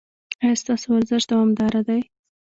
[0.43, 2.01] ایا ستاسو ورزش دوامدار دی؟